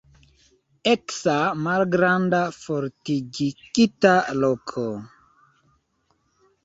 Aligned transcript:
Eksa 0.91 1.35
malgranda 1.65 2.41
fortikigita 2.61 4.15
loko. 4.41 4.87